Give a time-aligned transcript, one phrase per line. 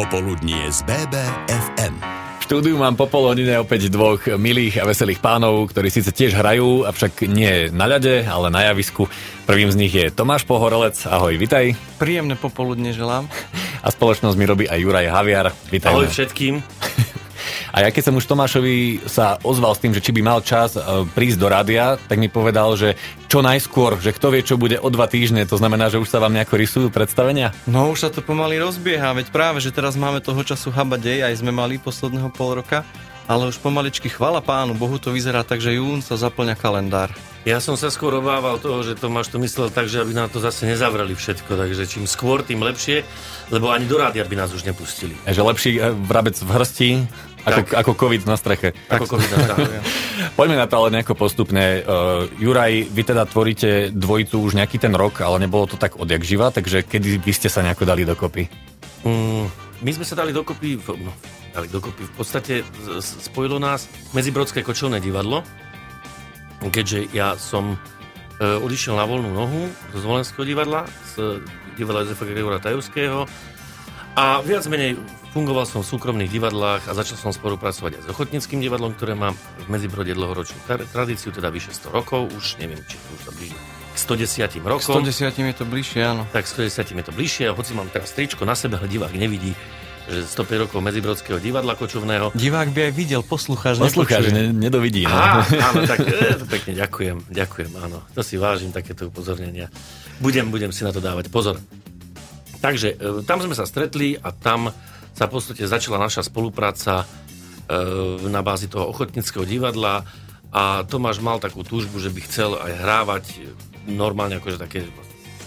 [0.00, 1.92] Popoludnie z BBFM.
[2.40, 7.28] V štúdiu mám popoludne opäť dvoch milých a veselých pánov, ktorí síce tiež hrajú, avšak
[7.28, 9.12] nie na ľade, ale na javisku.
[9.44, 10.96] Prvým z nich je Tomáš Pohorelec.
[11.04, 11.76] Ahoj, vitaj.
[12.00, 13.28] Príjemné popoludne želám.
[13.84, 15.52] A spoločnosť mi robí aj Juraj Haviar.
[15.68, 15.92] Vitaj.
[15.92, 16.64] Ahoj všetkým.
[17.70, 20.74] A ja keď som už Tomášovi sa ozval s tým, že či by mal čas
[20.74, 22.98] e, prísť do rádia, tak mi povedal, že
[23.30, 26.18] čo najskôr, že kto vie, čo bude o dva týždne, to znamená, že už sa
[26.18, 27.54] vám nejako rysujú predstavenia?
[27.70, 31.38] No už sa to pomaly rozbieha, veď práve, že teraz máme toho času habadej, aj
[31.38, 32.82] sme mali posledného pol roka,
[33.30, 37.14] ale už pomaličky chvala pánu Bohu to vyzerá tak, že jún sa zaplňa kalendár.
[37.40, 40.44] Ja som sa skôr obával toho, že Tomáš to myslel tak, že aby nám to
[40.44, 43.00] zase nezavrali všetko, takže čím skôr, tým lepšie,
[43.48, 45.16] lebo ani do rádia by nás už nepustili.
[45.24, 46.90] A že lepší e, vrabec v hrsti,
[47.40, 48.76] ako, ako COVID na streche.
[48.92, 49.78] Ako COVID na streche.
[50.36, 51.80] Poďme na to ale nejako postupne.
[51.80, 56.20] Uh, Juraj, vy teda tvoríte dvojicu už nejaký ten rok, ale nebolo to tak odjak
[56.20, 58.52] živa, takže kedy vy ste sa nejako dali dokopy?
[59.08, 59.48] Mm,
[59.80, 61.12] my sme sa dali dokopy, no,
[61.56, 62.60] dali dokopy, v podstate
[63.00, 65.40] spojilo nás Medzibrodské kočovné divadlo,
[66.68, 70.84] keďže ja som uh, odišiel na voľnú nohu zo Zvolenského divadla,
[71.16, 71.40] z
[71.80, 73.24] divadla Jozefa Gregora Tajovského
[74.20, 78.58] a viac menej Fungoval som v súkromných divadlách a začal som spolupracovať aj s Ochotnickým
[78.58, 80.58] divadlom, ktoré má v Medzibrode dlhoročnú
[80.90, 83.54] tradíciu, teda vyše 100 rokov, už neviem, či to už sa blíži
[83.90, 85.06] k 110 rokom.
[85.06, 86.22] K 110 je to bližšie, áno.
[86.34, 89.54] Tak 110 je to bližšie, hoci mám teraz stričko na sebe, ale divák nevidí,
[90.08, 92.32] že 105 rokov Medzibrodského divadla kočovného.
[92.32, 95.04] Divák by aj videl, poslucháč Poslucháč ne, nedovidí.
[95.04, 95.12] No.
[95.12, 98.00] Á, áno, tak e, to pekne ďakujem, ďakujem, áno.
[98.16, 99.68] To si vážim, takéto upozornenia.
[100.22, 101.60] Budem, budem si na to dávať pozor.
[102.64, 104.72] Takže e, tam sme sa stretli a tam
[105.12, 107.06] sa v podstate začala naša spolupráca e,
[108.30, 110.06] na bázi toho ochotnického divadla
[110.50, 113.24] a Tomáš mal takú túžbu, že by chcel aj hrávať
[113.86, 114.86] normálne akože také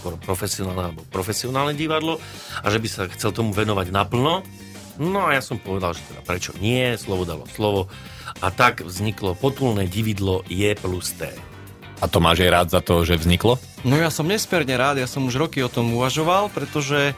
[0.04, 2.20] skoro profesionálne alebo profesionálne divadlo
[2.60, 4.44] a že by sa chcel tomu venovať naplno.
[5.00, 7.88] No a ja som povedal, že teda prečo nie, slovo dalo slovo
[8.44, 11.32] a tak vzniklo potulné dividlo J plus T.
[12.04, 13.56] A Tomáš je rád za to, že vzniklo?
[13.88, 17.16] No ja som nesmierne rád, ja som už roky o tom uvažoval, pretože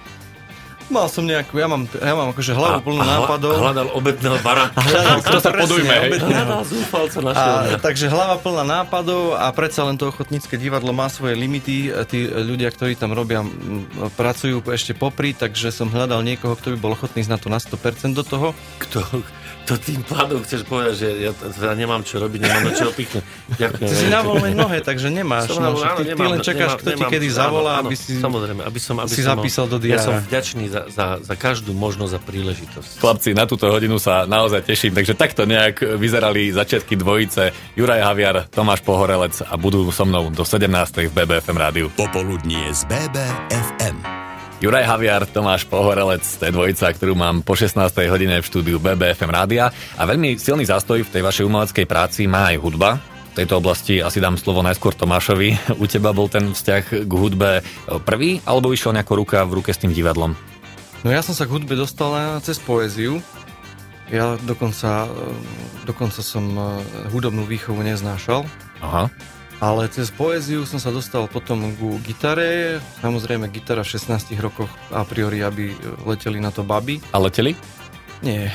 [0.85, 3.57] Mal som nejakú, ja mám, ja mám akože hlavu plnú a, nápadov.
[3.57, 4.78] A hľadal obetného baránka.
[4.85, 5.96] Hľadal, to sa podujme.
[6.22, 11.34] Hľadal zúfalca a, Takže hlava plná nápadov a predsa len to ochotnícke divadlo má svoje
[11.34, 11.90] limity.
[12.06, 13.41] Tí ľudia, ktorí tam robia,
[14.13, 18.13] pracujú ešte popri, takže som hľadal niekoho, kto by bol ochotný na to na 100%
[18.13, 18.53] do toho.
[18.78, 19.01] Kto?
[19.66, 23.24] To tým pádom chceš povedať, že ja teda nemám čo robiť, nemám na čo opichnúť.
[23.62, 23.90] Ďakujem.
[23.90, 25.50] Ty si na voľnej nohe, takže nemáš.
[25.50, 27.96] Som, no, áno, ty, nemám, ty len čakáš, nemám, kto ti kedy zavolá, áno, aby
[27.98, 29.98] si, samozrejme, aby som, aby si som, zapísal do diára.
[29.98, 32.90] Ja som vďačný za, za, za každú možnosť a príležitosť.
[33.02, 38.38] Chlapci, na túto hodinu sa naozaj teším, takže takto nejak vyzerali začiatky dvojice Juraj Haviar,
[38.54, 40.70] Tomáš Pohorelec a budú so mnou do 17.
[41.09, 41.90] v BBFM rádiu.
[41.98, 44.34] Popoludnie z BBFM.
[44.64, 47.76] Juraj Haviar, Tomáš Pohorelec, to je dvojica, ktorú mám po 16.
[48.08, 49.68] hodine v štúdiu BBFM rádia
[50.00, 53.04] a veľmi silný zástoj v tej vašej umeleckej práci má aj hudba.
[53.36, 55.60] V tejto oblasti asi dám slovo najskôr Tomášovi.
[55.82, 57.68] U teba bol ten vzťah k hudbe
[58.08, 60.32] prvý, alebo išiel nejako ruka v ruke s tým divadlom?
[61.04, 63.20] No ja som sa k hudbe dostal cez poéziu.
[64.08, 65.12] Ja dokonca,
[65.84, 66.66] dokonca som eh,
[67.12, 68.48] hudobnú výchovu neznášal.
[68.80, 69.12] Aha.
[69.64, 72.84] Ale cez poéziu som sa dostal potom ku gitare.
[73.00, 75.72] Samozrejme, gitara v 16 rokoch a priori, aby
[76.04, 77.00] leteli na to baby.
[77.16, 77.56] A leteli?
[78.24, 78.52] Nie.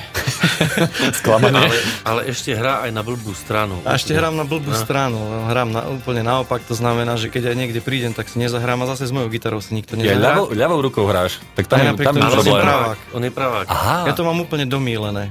[1.21, 1.69] Sklamané.
[1.69, 3.79] Ale, ale ešte hrá aj na blbú stranu.
[3.85, 4.77] A ešte hrám na blbú no.
[4.77, 5.19] stranu.
[5.47, 8.87] Hrám na, úplne naopak, to znamená, že keď aj niekde prídem, tak si nezahrám a
[8.97, 10.17] zase s mojou gitarou si nikto nezahrá.
[10.17, 11.39] Ja ľavou, ľavou rukou hráš.
[11.55, 12.65] Tak tam, je, tam je problém.
[12.67, 12.99] Pravák.
[13.15, 13.67] On je pravák.
[13.69, 13.99] Aha.
[14.09, 15.29] Ja to mám úplne domílené.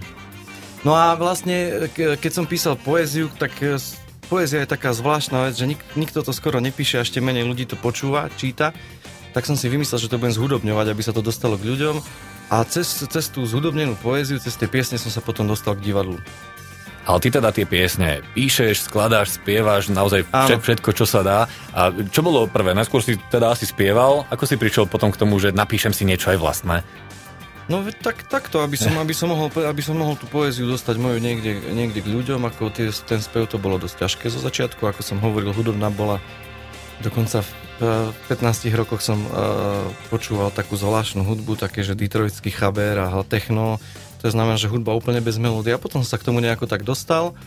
[0.87, 3.51] No a vlastne, keď som písal poéziu, tak
[4.29, 7.65] poézia je taká zvláštna vec, že nik, nikto to skoro nepíše, a ešte menej ľudí
[7.65, 8.71] to počúva, číta,
[9.33, 12.01] tak som si vymyslel, že to budem zhudobňovať, aby sa to dostalo k ľuďom.
[12.49, 16.17] A cez, cez tú zhudobnenú poéziu, cez tie piesne som sa potom dostal k divadlu.
[17.05, 21.39] Ale ty teda tie piesne píšeš, skladáš, spievaš, naozaj všet, všetko, čo sa dá.
[21.73, 22.77] A čo bolo prvé?
[22.77, 26.29] Najskôr si teda asi spieval, ako si prišiel potom k tomu, že napíšem si niečo
[26.29, 26.85] aj vlastné?
[27.69, 31.21] No tak, takto, aby som, aby, som mohol, aby som mohol tú poéziu dostať moju
[31.21, 34.25] niekde, niekde k ľuďom, ako tie, ten spev to bolo dosť ťažké.
[34.33, 36.17] Zo začiatku, ako som hovoril, hudobná bola
[37.05, 37.49] dokonca v
[38.27, 43.79] 15 rokoch som uh, počúval takú zvláštnu hudbu, také, že detroitský chaber a techno,
[44.19, 45.71] to znamená, že hudba úplne bez melódie.
[45.71, 47.37] A potom som sa k tomu nejako tak dostal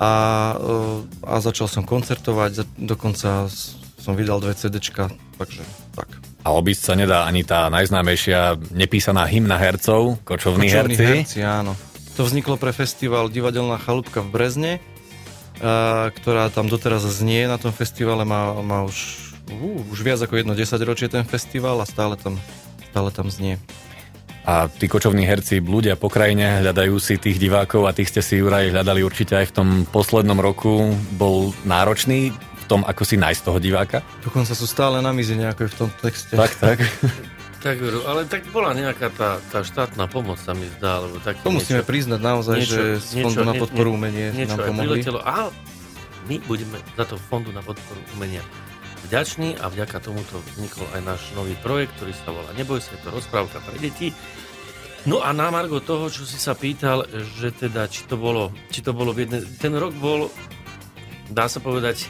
[0.00, 0.12] a,
[0.56, 3.52] uh, a začal som koncertovať, dokonca
[4.00, 6.33] som vydal dve CDčka, takže tak.
[6.44, 11.04] A obísť sa nedá ani tá najznámejšia nepísaná hymna hercov, kočovní, kočovní herci.
[11.24, 11.40] herci.
[11.40, 11.72] áno.
[12.20, 14.72] To vzniklo pre festival Divadelná chalúbka v Brezne,
[15.64, 20.36] a, ktorá tam doteraz znie na tom festivale, má, má už, uh, už viac ako
[20.36, 22.36] jedno desaťročie ten festival a stále tam,
[22.92, 23.56] stále tam znie.
[24.44, 28.44] a tí kočovní herci blúdia po krajine, hľadajú si tých divákov a tých ste si
[28.44, 30.92] Juraj hľadali určite aj v tom poslednom roku.
[31.16, 34.00] Bol náročný v tom, ako si nájsť toho diváka?
[34.24, 36.32] Dokonca sú stále na mizi nejaké v tom texte.
[36.34, 36.80] Tak, tak.
[37.64, 41.00] Tak, ale tak bola nejaká tá, tá štátna pomoc, sa mi zdá.
[41.00, 44.36] Lebo tak to musíme niečo, priznať naozaj, niečo, že z Fondu niečo, na podporu umenia
[44.36, 45.00] niečo nám pomohli.
[45.00, 45.48] Priletelo, a
[46.28, 48.44] my budeme za to Fondu na podporu umenia
[49.08, 53.00] vďační a vďaka tomuto vznikol aj náš nový projekt, ktorý sa volá Neboj sa, je
[53.00, 54.12] to rozprávka pre deti.
[55.04, 57.04] No a na Margo toho, čo si sa pýtal,
[57.40, 59.40] že teda, či to bolo, či to bolo v jednej...
[59.60, 60.32] Ten rok bol,
[61.28, 62.08] dá sa povedať,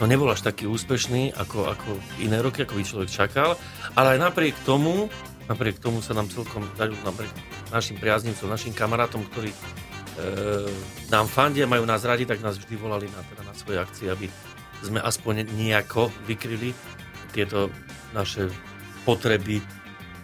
[0.00, 1.88] no nebol až taký úspešný ako, ako
[2.20, 3.56] iné roky, ako by človek čakal,
[3.96, 5.08] ale aj napriek tomu,
[5.48, 7.32] napriek tomu sa nám celkom dajú napriek
[7.72, 9.58] našim priaznivcom, našim kamarátom, ktorí e,
[11.08, 14.28] nám fandia, majú nás radi, tak nás vždy volali na, teda na svoje akcie, aby
[14.84, 16.76] sme aspoň nejako vykryli
[17.32, 17.72] tieto
[18.12, 18.52] naše
[19.08, 19.64] potreby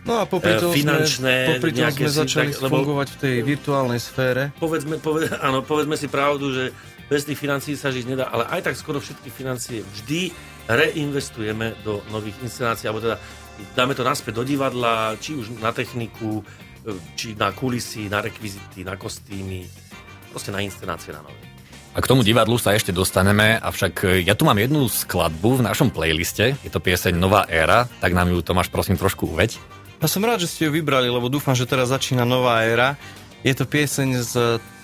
[0.02, 4.00] No a popri tom finančné, sme, popri tom sme začali tak, fungovať v tej virtuálnej
[4.02, 4.50] sfére.
[4.58, 6.74] Povedzme, poved, áno, povedzme si pravdu, že
[7.12, 10.32] bez tých financií sa žiť nedá, ale aj tak skoro všetky financie vždy
[10.64, 13.20] reinvestujeme do nových inscenácií, alebo teda
[13.76, 16.40] dáme to naspäť do divadla, či už na techniku,
[17.12, 19.68] či na kulisy, na rekvizity, na kostýmy,
[20.32, 21.36] proste na inscenácie na nové.
[21.92, 25.92] A k tomu divadlu sa ešte dostaneme, avšak ja tu mám jednu skladbu v našom
[25.92, 29.60] playliste, je to pieseň Nová éra, tak nám ju Tomáš prosím trošku uveď.
[30.00, 32.96] Ja som rád, že ste ju vybrali, lebo dúfam, že teraz začína Nová éra.
[33.44, 34.32] Je to pieseň z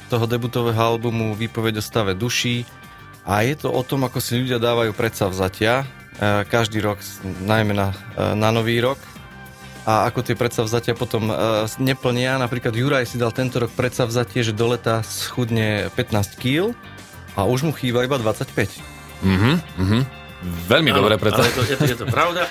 [0.09, 2.65] toho debutového albumu Výpoveď o stave duší
[3.29, 5.85] a je to o tom, ako si ľudia dávajú predsa vzatia
[6.17, 6.97] e, každý rok,
[7.45, 8.97] najmä na, e, na nový rok
[9.89, 12.37] a ako tie predsavzatia potom uh, neplnia.
[12.37, 16.77] Napríklad Juraj si dal tento rok predsavzatie, že do leta schudne 15 kg
[17.33, 18.53] a už mu chýba iba 25.
[19.25, 20.01] Mhm, mhm.
[20.69, 21.43] Veľmi dobre preto.
[21.43, 22.47] Ale to, je, to, je to pravda.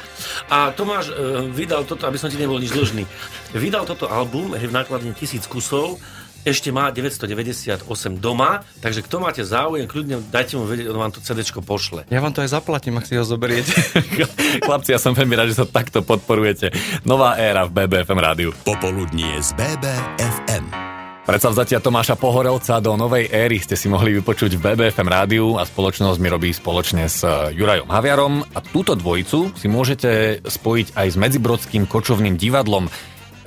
[0.50, 3.06] A Tomáš uh, vydal toto, aby som ti nebol nič dlžný,
[3.54, 6.02] vydal toto album v nákladne tisíc kusov
[6.44, 7.86] ešte má 998
[8.18, 12.06] doma, takže kto máte záujem, kľudne dajte mu vedieť, on vám to CD pošle.
[12.12, 13.74] Ja vám to aj zaplatím, ak si ho zoberiete.
[14.66, 16.74] Chlapci, ja som veľmi rád, že sa takto podporujete.
[17.08, 18.50] Nová éra v BBFM rádiu.
[18.62, 20.88] Popoludnie z BBFM.
[21.28, 26.24] Predsavzatia Tomáša Pohorelca do novej éry ste si mohli vypočuť v BBFM rádiu a spoločnosť
[26.24, 27.20] mi robí spoločne s
[27.52, 32.88] Jurajom Haviarom a túto dvojicu si môžete spojiť aj s Medzibrodským kočovným divadlom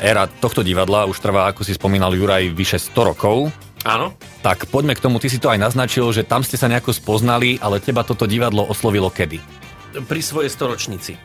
[0.01, 3.53] éra tohto divadla už trvá, ako si spomínal Juraj, vyše 100 rokov.
[3.85, 4.17] Áno.
[4.41, 7.61] Tak poďme k tomu, ty si to aj naznačil, že tam ste sa nejako spoznali,
[7.61, 9.41] ale teba toto divadlo oslovilo kedy?
[10.09, 11.17] Pri svojej storočnici.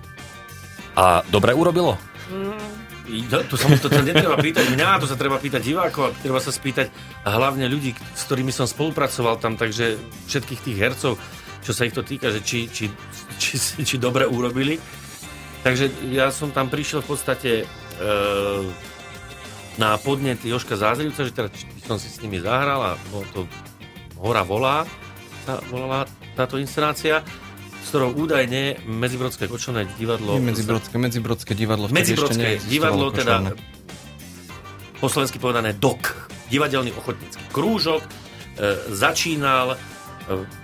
[0.95, 1.99] A dobre urobilo?
[2.31, 6.39] Mm, to, to sa to, to netreba pýtať mňa, to sa treba pýtať divákov, treba
[6.39, 6.89] sa spýtať
[7.27, 9.99] hlavne ľudí, s ktorými som spolupracoval tam, takže
[10.31, 11.19] všetkých tých hercov,
[11.59, 12.87] čo sa ich to týka, že či, či,
[13.35, 14.79] či, či, či dobre urobili.
[15.65, 17.51] Takže ja som tam prišiel v podstate
[19.75, 21.49] na podnet Joška Zázrivca, že teda
[21.83, 23.41] som si s nimi zahral a bolo to
[24.15, 24.87] Hora volá,
[25.43, 27.21] sa volala táto inscenácia,
[27.83, 30.39] s ktorou údajne Medzibrodské kočovné divadlo...
[30.39, 31.91] Nie Medzibrodské, Medzibrodské divadlo.
[31.91, 33.53] Medzibrodské divadlo, teda
[34.97, 38.09] po slovensky povedané DOK, divadelný ochotnícky krúžok, e,
[38.89, 39.77] začínal e,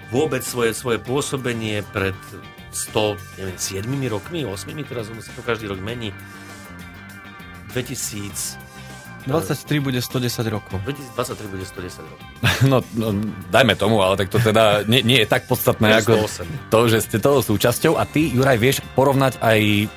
[0.10, 2.16] vôbec svoje, svoje pôsobenie pred
[2.72, 6.16] 100, neviem, 7 rokmi, 8, teraz sa to každý rok mení
[7.72, 8.72] 2000
[9.28, 10.82] 23 bude 110 rokov.
[10.82, 12.26] 2023 bude 110 rokov.
[12.70, 13.14] No, no
[13.50, 16.30] dajme tomu, ale tak to teda nie, nie je tak podstatné ako
[16.70, 19.90] to, že ste toho súčasťou a ty, Juraj, vieš porovnať aj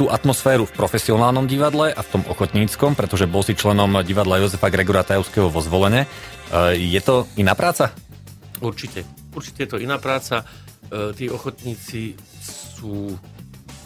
[0.00, 4.72] tú atmosféru v profesionálnom divadle a v tom ochotníckom, pretože bol si členom divadla Jozefa
[4.72, 6.08] Gregora Tajovského vo zvolenie.
[6.08, 7.92] E, je to iná práca?
[8.60, 9.04] Určite.
[9.36, 10.48] Určite je to iná práca.
[10.88, 12.16] E, tí ochotníci
[12.76, 13.14] sú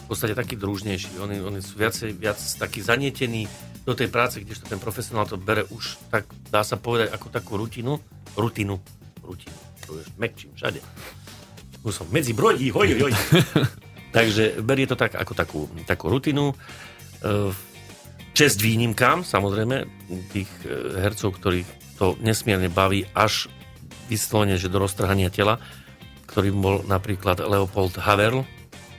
[0.07, 1.19] v podstate takí družnejší.
[1.19, 3.43] Oni, oni sú viacej, viac takí zanietení
[3.83, 7.59] do tej práce, kdežto ten profesionál to bere už tak, dá sa povedať, ako takú
[7.59, 7.99] rutinu.
[8.39, 8.79] Rutinu.
[9.19, 9.57] Rutinu.
[9.83, 10.79] To je mekčím všade.
[11.83, 13.13] Už som medzi brodí, hoj, hoj.
[14.15, 16.55] Takže berie to tak, ako takú, takú rutinu.
[17.19, 17.51] E,
[18.31, 19.83] čest výnimkám, samozrejme,
[20.31, 21.67] tých e, hercov, ktorých
[21.99, 23.51] to nesmierne baví až
[24.07, 25.59] vyslovene, že do roztrhania tela,
[26.31, 28.47] ktorým bol napríklad Leopold Haverl,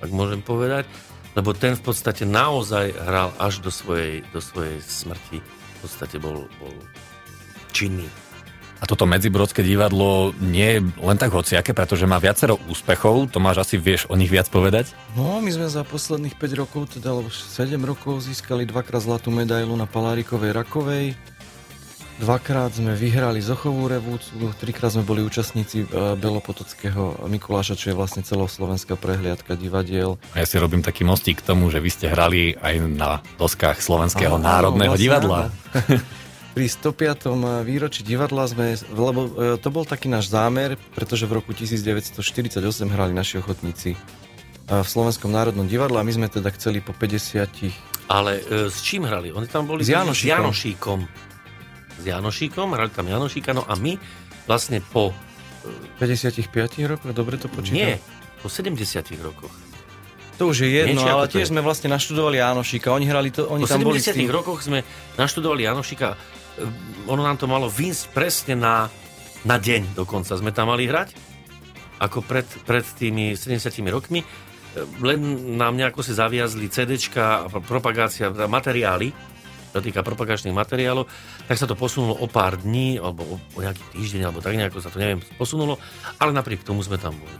[0.02, 0.86] ak môžem povedať,
[1.38, 5.38] lebo ten v podstate naozaj hral až do svojej, do svojej smrti.
[5.38, 6.74] V podstate bol, bol
[7.70, 8.10] činný.
[8.78, 13.34] A toto medzibrodské divadlo nie je len tak hociaké, pretože má viacero úspechov.
[13.34, 14.94] Tomáš, asi vieš o nich viac povedať?
[15.18, 19.74] No, my sme za posledných 5 rokov, teda alebo 7 rokov získali dvakrát zlatú medailu
[19.74, 21.18] na Palárikovej Rakovej.
[22.18, 28.26] Dvakrát sme vyhrali Zochovú revúcu, trikrát sme boli účastníci e, Belopotockého Mikuláša, čo je vlastne
[28.26, 30.18] celoslovenská prehliadka divadiel.
[30.34, 33.78] A ja si robím taký mostík k tomu, že vy ste hrali aj na doskách
[33.78, 35.38] Slovenského áno, národného vlastne, divadla.
[36.58, 37.62] Pri 105.
[37.62, 42.58] výročí divadla sme, lebo e, to bol taký náš zámer, pretože v roku 1948
[42.90, 43.94] hrali naši ochotníci
[44.66, 49.04] v Slovenskom národnom divadle a my sme teda chceli po 50 ale e, s čím
[49.04, 49.28] hrali?
[49.36, 50.16] Oni tam boli s Janošíkom.
[50.16, 51.00] S Janošíkom
[51.98, 53.98] s Janošíkom, hrali tam Janošíka, no a my
[54.46, 55.12] vlastne po...
[55.98, 56.48] 55
[56.88, 57.76] rokoch, dobre to počítam?
[57.76, 58.00] Nie,
[58.40, 58.78] po 70
[59.20, 59.52] rokoch.
[60.38, 62.94] To už je jedno, Niečo, ale tiež sme vlastne naštudovali Janošika.
[62.94, 64.30] Oni hrali to, oni po tam 70 boli tým...
[64.30, 64.86] rokoch sme
[65.18, 66.14] naštudovali Janošika.
[67.10, 68.86] Ono nám to malo výjsť presne na,
[69.42, 70.38] na deň dokonca.
[70.38, 71.18] Sme tam mali hrať,
[71.98, 74.22] ako pred, pred tými 70 rokmi.
[75.02, 75.20] Len
[75.58, 79.10] nám nejako si zaviazli CDčka, propagácia, materiály
[79.78, 81.06] sa týka propagačných materiálov,
[81.46, 84.82] tak sa to posunulo o pár dní, alebo o, o nejaký týždeň, alebo tak nejako
[84.82, 85.78] sa to, neviem, posunulo,
[86.18, 87.38] ale napriek tomu sme tam boli.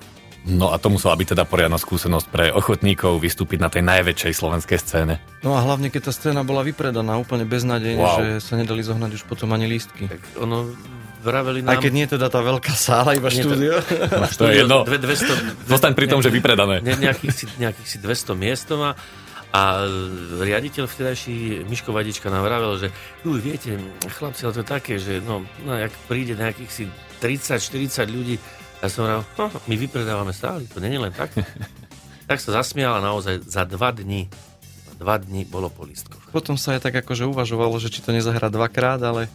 [0.49, 4.79] No a to musela byť teda poriadna skúsenosť pre ochotníkov vystúpiť na tej najväčšej slovenskej
[4.81, 5.21] scéne.
[5.45, 8.17] No a hlavne, keď tá scéna bola vypredaná úplne beznádejne, wow.
[8.17, 10.09] že sa nedali zohnať už potom ani lístky.
[10.09, 10.73] Tak ono
[11.21, 11.77] vraveli nám...
[11.77, 13.83] Aj keď nie je teda tá veľká sála, iba nie štúdio.
[13.83, 14.79] To, to je jedno.
[14.89, 16.81] Dve, 200, Zostaň pri tom, že vypredané.
[16.81, 18.97] Nejakých si, nejakých si 200 miest má
[19.49, 19.89] a
[20.45, 22.89] riaditeľ vtedajší Miško Vadička nám vravel, že
[23.25, 26.85] uj, viete, chlapci, ale to je také, že no, no jak príde nejakých si
[27.25, 28.37] 30-40 ľudí,
[28.85, 31.33] ja som vravel, no, my vypredávame stále, to nie je len tak.
[32.29, 34.29] tak sa zasmiala naozaj za dva dní.
[35.01, 36.29] Dva dní bolo po lístkoch.
[36.35, 39.33] Potom sa aj tak akože uvažovalo, že či to nezahrá dvakrát, ale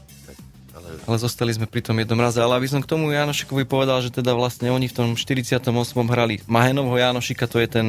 [0.73, 2.41] ale zostali sme pri tom jednom raze.
[2.41, 5.61] Ale aby som k tomu Janošikovi povedal, že teda vlastne oni v tom 48.
[6.09, 7.87] hrali Mahenovho Janošika, to je ten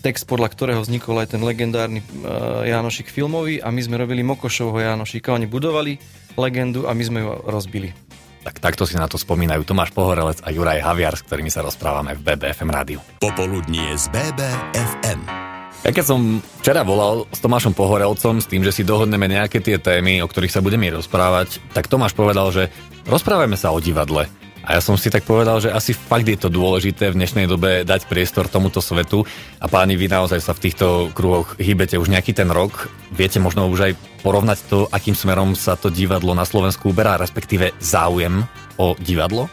[0.00, 4.80] text, podľa ktorého vznikol aj ten legendárny uh, Janošik filmový a my sme robili Mokošovho
[4.80, 5.32] Janošika.
[5.36, 6.00] Oni budovali
[6.36, 7.92] legendu a my sme ju rozbili.
[8.40, 12.16] Tak takto si na to spomínajú Tomáš Pohorelec a Juraj Haviar, s ktorými sa rozprávame
[12.16, 12.98] v BBFM rádiu.
[13.20, 15.49] Popoludnie z BBFM.
[15.80, 19.80] Ja keď som včera volal s Tomášom Pohorelcom s tým, že si dohodneme nejaké tie
[19.80, 22.68] témy, o ktorých sa budeme rozprávať, tak Tomáš povedal, že
[23.08, 24.28] rozprávajme sa o divadle.
[24.60, 27.80] A ja som si tak povedal, že asi fakt je to dôležité v dnešnej dobe
[27.88, 29.24] dať priestor tomuto svetu.
[29.56, 32.92] A páni, vy naozaj sa v týchto kruhoch hýbete už nejaký ten rok.
[33.08, 37.72] Viete možno už aj porovnať to, akým smerom sa to divadlo na Slovensku uberá, respektíve
[37.80, 38.44] záujem
[38.76, 39.48] o divadlo?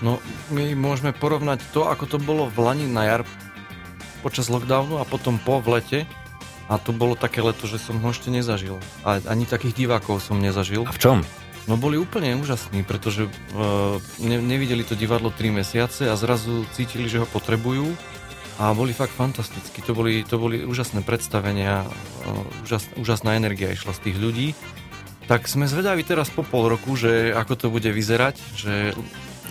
[0.00, 0.16] No,
[0.48, 3.22] my môžeme porovnať to, ako to bolo v Lani na jar
[4.20, 6.00] počas lockdownu a potom po v lete.
[6.68, 8.76] A to bolo také leto, že som ho ešte nezažil.
[9.00, 10.84] A ani takých divákov som nezažil.
[10.84, 11.18] A v čom?
[11.68, 17.12] No boli úplne úžasní, pretože uh, ne, nevideli to divadlo 3 mesiace a zrazu cítili,
[17.12, 17.92] že ho potrebujú
[18.56, 19.84] a boli fakt fantastickí.
[19.84, 24.48] To boli, to boli úžasné predstavenia, uh, úžas, úžasná energia išla z tých ľudí.
[25.28, 28.96] Tak sme zvedaví teraz po pol roku, že ako to bude vyzerať, že,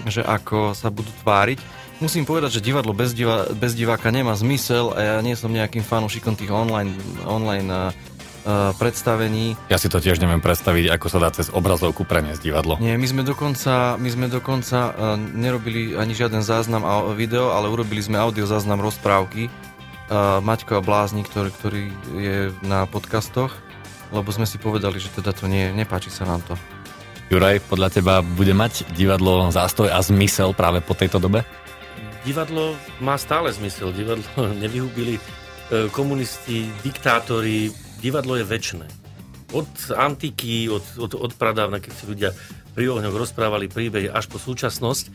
[0.09, 1.61] že ako sa budú tváriť.
[1.97, 5.81] Musím povedať, že divadlo bez, diva, bez diváka nemá zmysel a ja nie som nejakým
[5.81, 6.93] fanúšikom tých online,
[7.25, 7.89] online uh,
[8.77, 9.57] predstavení.
[9.65, 12.77] Ja si to tiež neviem predstaviť, ako sa dá cez obrazovku preniesť divadlo.
[12.77, 17.65] Nie, my sme dokonca, my sme dokonca uh, nerobili ani žiaden záznam a video, ale
[17.65, 23.57] urobili sme audio záznam rozprávky uh, Maťko a Blázni, ktorý, ktorý je na podcastoch,
[24.13, 26.53] lebo sme si povedali, že teda to nie, nepáči sa nám to.
[27.33, 31.41] Juraj, podľa teba bude mať divadlo zástoj a zmysel práve po tejto dobe?
[32.27, 33.95] Divadlo má stále zmysel.
[33.95, 34.27] Divadlo
[34.63, 35.21] nevyhubili e,
[35.95, 37.71] komunisti, diktátori.
[38.03, 38.83] Divadlo je väčšie.
[39.55, 42.35] Od antiky, od, od, od pradávna, keď si ľudia
[42.75, 45.07] pri ohňoch rozprávali príbehy až po súčasnosť.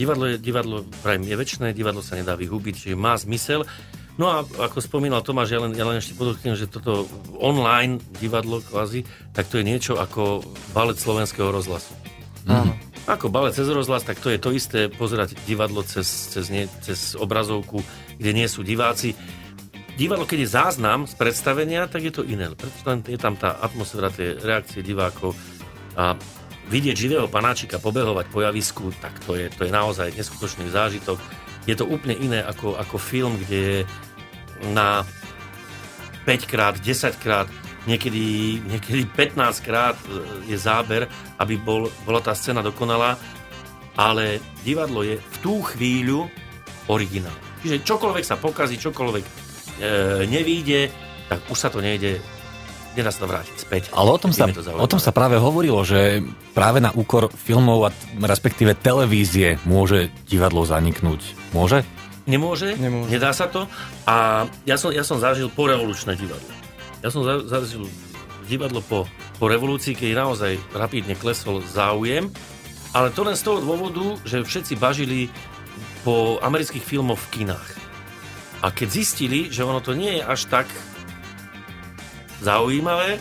[0.00, 3.68] Divadlo, je, divadlo je väčšie, divadlo sa nedá vyhubiť, čiže má zmysel.
[4.18, 7.06] No a ako spomínal Tomáš, ja len, ja len ešte podotknem, že toto
[7.38, 10.42] online divadlo kvázi, tak to je niečo ako
[10.74, 11.94] balet slovenského rozhlasu.
[12.46, 12.77] Áno.
[13.08, 17.16] Ako balet cez rozhlas, tak to je to isté pozerať divadlo cez, cez, nie, cez
[17.16, 17.80] obrazovku,
[18.20, 19.16] kde nie sú diváci.
[19.96, 22.52] Divadlo, keď je záznam z predstavenia, tak je to iné.
[22.52, 25.32] Pretože je tam tá atmosféra, tie reakcie divákov
[25.96, 26.20] a
[26.68, 31.16] vidieť živého panáčika pobehovať po javisku, tak to je, to je naozaj neskutočný zážitok.
[31.64, 33.78] Je to úplne iné ako, ako film, kde je
[34.76, 35.08] na
[36.28, 37.48] 5 krát, 10 krát
[37.88, 39.96] niekedy, niekedy 15 krát
[40.44, 41.08] je záber,
[41.40, 43.16] aby bol, bola tá scéna dokonalá,
[43.96, 46.28] ale divadlo je v tú chvíľu
[46.92, 47.34] originál.
[47.64, 49.32] Čiže čokoľvek sa pokazí, čokoľvek e,
[50.28, 50.92] nevíde,
[51.26, 52.20] tak už sa to nejde
[52.98, 53.82] nedá sa to vrátiť späť.
[53.94, 56.18] Ale o tom, sa, o tom sa práve hovorilo, že
[56.50, 57.90] práve na úkor filmov a
[58.26, 61.54] respektíve televízie môže divadlo zaniknúť.
[61.54, 61.86] Môže?
[62.26, 63.08] Nemôže, Nemôže.
[63.08, 63.70] nedá sa to.
[64.04, 66.57] A ja som, ja som zažil porevolučné divadlo.
[66.98, 67.86] Ja som zažil
[68.50, 69.06] divadlo po,
[69.38, 72.32] po revolúcii, keď naozaj rapidne klesol záujem,
[72.96, 75.28] ale to len z toho dôvodu, že všetci bažili
[76.02, 77.68] po amerických filmoch v kinách.
[78.64, 80.66] A keď zistili, že ono to nie je až tak
[82.42, 83.20] zaujímavé, e,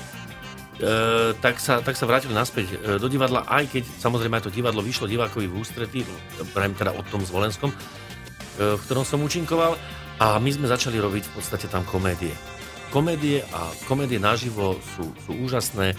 [1.38, 4.82] tak, sa, tak sa vrátili naspäť e, do divadla, aj keď samozrejme aj to divadlo
[4.82, 6.02] vyšlo divákovi v ústretí,
[6.56, 7.76] prajem teda o tom Zvolenskom, e,
[8.74, 9.78] v ktorom som účinkoval,
[10.18, 12.34] a my sme začali robiť v podstate tam komédie.
[12.90, 15.98] Komédie a komédie naživo sú, sú úžasné, e,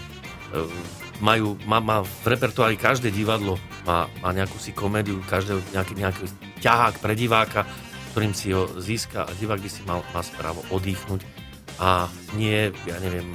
[1.21, 6.25] majú, má, má v repertoári každé divadlo má, má nejakú si komédiu, každé nejaký, nejaký
[6.63, 7.67] ťahák pre diváka,
[8.11, 11.21] ktorým si ho získa a divák by si mal, mal správo oddychnúť.
[11.79, 13.27] A nie, ja neviem,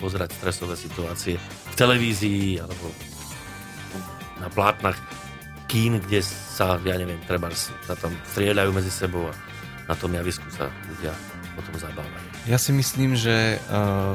[0.00, 2.88] pozerať stresové situácie v televízii alebo
[4.40, 4.96] na plátnach
[5.68, 9.32] kín, kde sa, ja neviem, treba sa tam strieľajú medzi sebou a
[9.90, 11.10] na tom javisku sa ľudia
[11.58, 12.46] potom zabávajú.
[12.46, 14.14] Ja si myslím, že uh,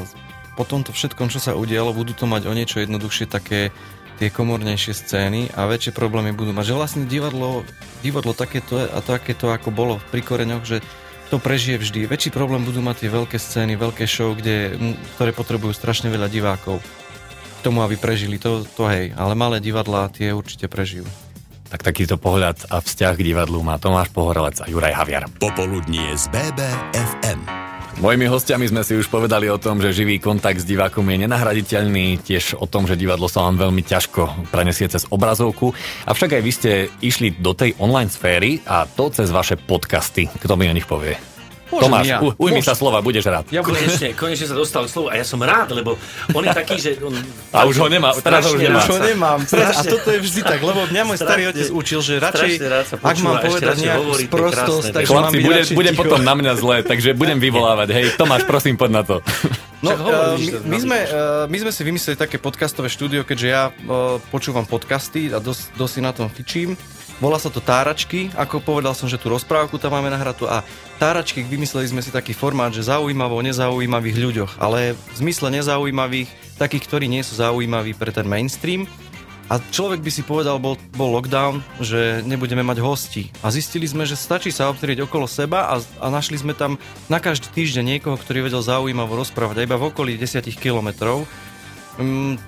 [0.55, 3.75] po tomto všetkom, čo sa udialo, budú to mať o niečo jednoduchšie také
[4.15, 6.72] tie komornejšie scény a väčšie problémy budú mať.
[6.72, 7.67] Že vlastne divadlo,
[8.00, 10.79] divadlo takéto a takéto ako bolo pri koreňoch, že
[11.27, 12.08] to prežije vždy.
[12.08, 14.79] Väčší problém budú mať tie veľké scény, veľké show, kde,
[15.20, 18.39] ktoré potrebujú strašne veľa divákov k tomu, aby prežili.
[18.39, 21.03] To, to hej, ale malé divadlá tie určite prežijú.
[21.65, 25.24] Tak takýto pohľad a vzťah k divadlu má Tomáš Pohorelec a Juraj Haviar.
[25.41, 27.65] Popoludnie z BBFM.
[27.95, 32.19] Mojimi hostiami sme si už povedali o tom, že živý kontakt s divákom je nenahraditeľný,
[32.19, 35.72] tiež o tom, že divadlo sa vám veľmi ťažko prenesie cez obrazovku.
[36.03, 40.27] Avšak aj vy ste išli do tej online sféry a to cez vaše podcasty.
[40.27, 41.34] Kto mi o nich povie?
[41.65, 42.17] Môžem Tomáš, ja.
[42.19, 42.67] u, ujmi Môžem.
[42.67, 43.50] sa slova, budeš rád.
[43.50, 45.98] Ja Konečne, konečne sa dostal k slovu a ja som rád, lebo
[46.29, 47.01] on je taký, že...
[47.01, 47.10] On,
[47.50, 48.79] A už ho nemá, teraz ho už strašne nemá.
[48.79, 49.39] už ho nemám.
[49.41, 52.13] Teraz, a Strašne- toto je vždy tak, lebo mňa môj starý strašne- otec učil, že
[52.15, 55.91] radšej, strašne rád sa ak mám počúva, povedať nejakú sprostosť, tak Chlapci, byť bude, bude
[55.95, 57.88] potom na mňa zle, takže budem vyvolávať.
[57.91, 59.15] Hej, Tomáš, prosím, poď na to.
[59.81, 61.10] No, Však hovor, eh, my, my, sme, eh,
[61.45, 63.75] my sme si vymysleli také podcastové štúdio, keďže ja eh,
[64.29, 66.77] počúvam podcasty a dosť, dosť si na tom fičím.
[67.24, 70.67] Volá sa to Táračky, ako povedal som, že tú rozprávku tam máme nahratú a
[71.00, 76.27] Táračky, vymysleli sme si taký formát, že zaujímavo o nezaujímavých ľuďoch, ale v zmysle nezaujímavých,
[76.60, 78.84] takých, ktorí nie sú zaujímaví pre ten mainstream.
[79.45, 83.29] A človek by si povedal, bol, bol lockdown, že nebudeme mať hosti.
[83.46, 87.22] A zistili sme, že stačí sa obtrieť okolo seba a, a našli sme tam na
[87.22, 91.29] každý týždeň niekoho, ktorý vedel zaujímavo rozprávať, a iba v okolí 10 kilometrov.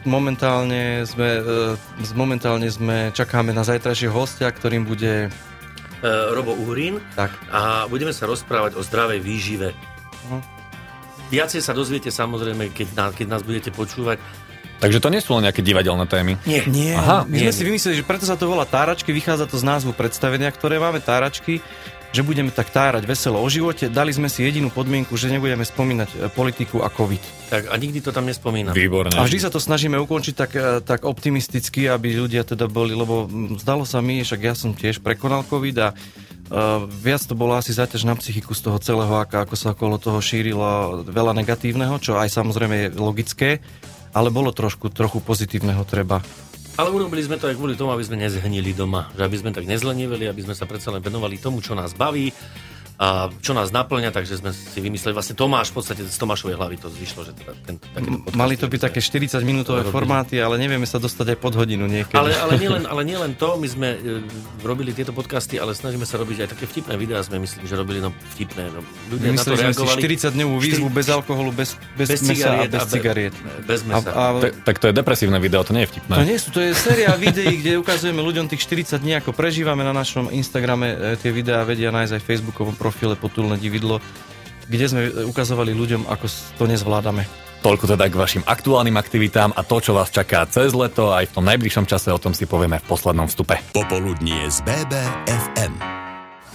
[0.04, 5.32] Momentálne sme, e, momentálne sme, čakáme na zajtrajšieho hostia, ktorým bude...
[5.98, 9.74] Uh, Robo Uhrín Tak, a budeme sa rozprávať o zdravej výžive.
[10.30, 10.40] Mhm.
[11.34, 14.22] Viacej sa dozviete samozrejme, keď, nás, keď nás budete počúvať.
[14.78, 16.38] Takže to nie sú len nejaké divadelné témy.
[16.46, 17.70] Nie, Nie, Aha, my sme nie, si nie.
[17.74, 21.66] vymysleli, že preto sa to volá táračky, vychádza to z názvu predstavenia, ktoré máme, táračky,
[22.15, 23.91] že budeme tak tárať veselo o živote.
[23.91, 27.52] Dali sme si jedinú podmienku, že nebudeme spomínať e, politiku a COVID.
[27.52, 28.72] Tak a nikdy to tam nespomínam.
[28.72, 29.15] Výborné.
[29.20, 33.28] A vždy sa to snažíme ukončiť tak, e, tak optimisticky, aby ľudia teda boli, lebo
[33.60, 37.76] zdalo sa mi, však ja som tiež prekonal COVID a uh, viac to bolo asi
[37.76, 42.15] záťaž na psychiku z toho celého, ako, ako sa okolo toho šírilo veľa negatívneho, čo
[42.20, 43.50] aj samozrejme je logické,
[44.15, 46.24] ale bolo trošku, trochu pozitívneho treba.
[46.78, 49.10] Ale urobili sme to aj kvôli tomu, aby sme nezhnili doma.
[49.18, 52.30] Že aby sme tak nezleniveli, aby sme sa predsa len venovali tomu, čo nás baví
[52.98, 53.08] a
[53.40, 56.90] čo nás naplňa, takže sme si vymysleli, vlastne Tomáš, v podstate z Tomášovej hlavy to
[56.90, 57.78] vyšlo, že teda ten,
[58.34, 62.18] Mali to byť také 40 minútové formáty, ale nevieme sa dostať aj pod hodinu niekedy.
[62.18, 64.26] Ale, ale, nielen, ale nielen to, my sme e,
[64.62, 68.02] robili tieto podcasty, ale snažíme sa robiť aj také vtipné videá, sme myslím, že robili
[68.02, 68.66] no, vtipné.
[68.74, 68.82] No,
[69.14, 70.00] ľudia na to Vymysleli sme si reagovali.
[70.02, 73.34] 40-dňovú výzvu Štyri- bez alkoholu, bez, bez, bez mesa a cigariet bez a be- cigariet.
[73.62, 74.10] Bez A, mesa.
[74.10, 76.14] a, Tak, tak to je depresívne video, to nie je vtipné.
[76.18, 79.86] to nie sú, to je séria videí, kde ukazujeme ľuďom tých 40 dní, ako prežívame
[79.86, 81.14] na našom Instagrame.
[81.14, 84.00] E, Tie videá vedia nájsť aj Facebookovom profile Potulné dividlo,
[84.71, 87.28] kde sme ukazovali ľuďom, ako to nezvládame.
[87.60, 91.36] Toľko teda k vašim aktuálnym aktivitám a to, čo vás čaká cez leto, aj v
[91.36, 93.60] tom najbližšom čase o tom si povieme v poslednom vstupe.
[93.76, 95.97] Popoludnie z BBFM.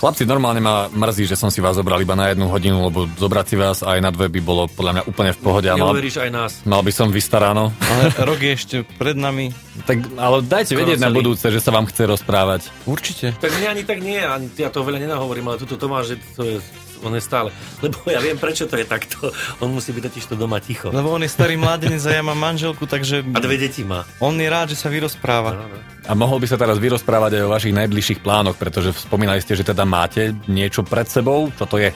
[0.03, 3.47] Chlapci, normálne ma mrzí, že som si vás zobral iba na jednu hodinu, lebo zobrať
[3.47, 5.71] si vás aj na dve by bolo podľa mňa úplne v pohode.
[5.71, 6.51] A mal, Neuveríš aj nás.
[6.67, 7.71] mal by som vystaráno.
[7.79, 9.55] Ale rok je ešte pred nami.
[9.87, 12.69] Tak, ale dajte vedieť na budúce, že sa vám chce rozprávať.
[12.85, 13.33] Určite.
[13.39, 16.43] Tak mne ani tak nie, ani ja to veľa nenahovorím, ale tuto Tomáš, že to
[16.45, 16.57] je,
[17.03, 17.51] on je stále.
[17.85, 19.29] Lebo ja viem, prečo to je takto.
[19.59, 20.89] On musí byť totiž to doma ticho.
[20.89, 24.07] Lebo on je starý mladenec a ja mám manželku, takže A dve deti má.
[24.19, 25.53] on je rád, že sa vyrozpráva.
[25.53, 25.79] No, no.
[26.03, 29.63] A mohol by sa teraz vyrozprávať aj o vašich najbližších plánoch, pretože spomínali ste, že
[29.63, 31.51] teda máte niečo pred sebou.
[31.55, 31.91] Čo to je?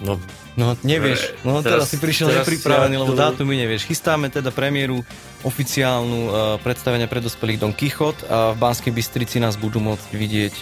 [0.00, 0.16] No,
[0.54, 3.90] No nevieš, no teraz, Teraz- si prišiel teraz nepripravený, ja lebo tu- dátumy nevieš.
[3.90, 5.02] Chystáme teda premiéru
[5.42, 10.54] oficiálnu uh, predstavenia pre dospelých Don Kichot a v Banskej Bystrici nás budú môcť vidieť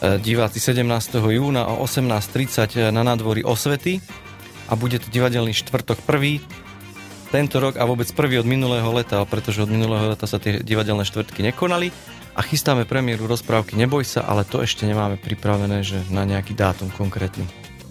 [0.00, 0.84] diváci 17.
[1.20, 4.00] júna o 18.30 na nádvorí Osvety
[4.68, 6.40] a bude to divadelný štvrtok prvý
[7.30, 11.06] tento rok a vôbec prvý od minulého leta, pretože od minulého leta sa tie divadelné
[11.06, 11.94] štvrtky nekonali
[12.34, 16.90] a chystáme premiéru rozprávky Neboj sa, ale to ešte nemáme pripravené, že na nejaký dátum
[16.90, 17.46] konkrétny.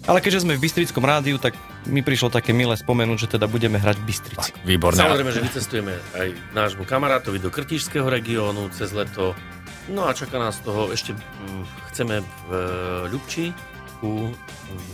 [0.08, 3.76] Ale keďže sme v Bystrickom rádiu, tak mi prišlo také milé spomenúť, že teda budeme
[3.76, 4.50] hrať v Bystrici.
[4.64, 4.96] Výborné.
[4.96, 9.36] Samozrejme, že vycestujeme aj nášmu kamarátovi do Krtišského regiónu cez leto.
[9.90, 12.58] No a čaká nás toho ešte, hm, chceme v e,
[13.10, 13.50] Ľubči
[14.06, 14.30] u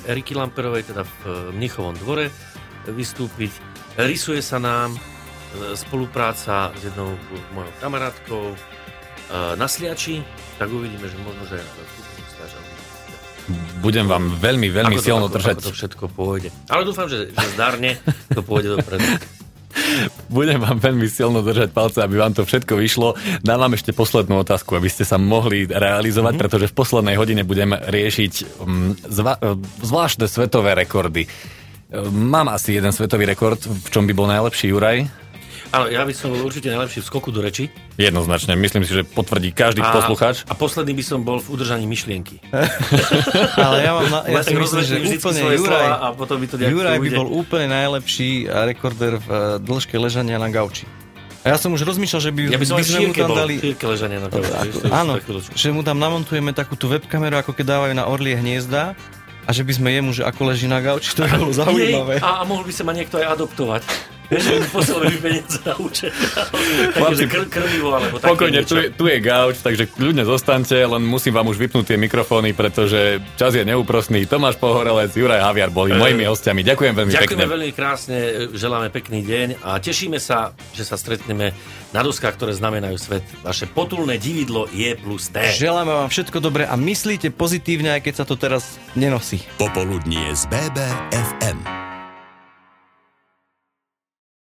[0.09, 2.33] Eriky Lamperovej, teda v e, Mnichovom dvore
[2.89, 3.53] vystúpiť.
[4.01, 5.01] Rysuje sa nám e,
[5.77, 7.13] spolupráca s jednou
[7.53, 8.57] mojou kamarátkou
[9.59, 10.23] na Sliači,
[10.55, 11.59] tak uvidíme, že možno, že
[13.83, 15.55] budem vám veľmi, veľmi ako to, silno ako, držať.
[15.59, 16.49] Ako to všetko pôjde.
[16.71, 17.99] Ale dúfam, že, že zdárne
[18.31, 19.03] to pôjde dopredu.
[20.29, 23.15] Budem vám veľmi silno držať palce, aby vám to všetko vyšlo.
[23.43, 26.43] Dám vám ešte poslednú otázku, aby ste sa mohli realizovať, mm-hmm.
[26.43, 29.39] pretože v poslednej hodine budem riešiť um, zva-
[29.83, 31.27] zvláštne svetové rekordy.
[32.11, 35.07] Mám asi jeden svetový rekord, v čom by bol najlepší Juraj.
[35.75, 37.71] Áno, ja by som bol určite najlepší v skoku do reči.
[37.99, 40.47] Jednoznačne, myslím si, že potvrdí každý a, poslucháč.
[40.47, 42.39] A posledný by som bol v udržaní myšlienky.
[43.67, 46.99] Ale ja, mám na, ja si myslím, že úplne Juraj, a potom by to Juraj
[47.03, 50.87] by bol úplne najlepší rekorder v uh, dĺžke ležania na gauči.
[51.47, 53.39] A ja som už rozmýšľal, že by, ja by, som by sme mu tam bol,
[53.39, 53.55] dali...
[53.63, 54.51] ležania na gauči.
[54.51, 55.13] Ako, áno,
[55.55, 58.99] že mu tam namontujeme takú tú webkameru, ako keď dávajú na orlie hniezda
[59.47, 62.19] a že by sme jemu, že ako leží na gauči, to by bolo zaujímavé.
[62.19, 63.83] a, a mohol by sa ma niekto aj adoptovať.
[64.27, 66.13] Že mi poslali peniaze na účet.
[66.95, 71.03] Takže kr- krmivo, alebo také Pokojne, tu je, tu je gauč, takže kľudne zostaňte, len
[71.07, 74.27] musím vám už vypnúť tie mikrofóny, pretože čas je neúprostný.
[74.27, 76.67] Tomáš Pohorelec, Juraj Haviar boli uh, mojimi hostiami.
[76.67, 77.43] Ďakujem veľmi Ďakujeme pekne.
[77.47, 78.17] Ďakujeme veľmi krásne,
[78.55, 81.55] želáme pekný deň a tešíme sa, že sa stretneme
[81.95, 83.25] na doskách, ktoré znamenajú svet.
[83.47, 85.39] Vaše potulné dividlo je plus T.
[85.55, 89.41] Želáme vám všetko dobré a myslíte pozitívne, aj keď sa to teraz nenosí.
[89.57, 91.96] Popoludnie z BBFM.